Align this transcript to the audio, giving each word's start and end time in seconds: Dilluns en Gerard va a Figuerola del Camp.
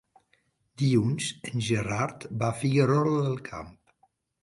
Dilluns 0.83 1.27
en 1.53 1.63
Gerard 1.69 2.27
va 2.43 2.51
a 2.51 2.59
Figuerola 2.65 3.23
del 3.31 3.41
Camp. 3.55 3.75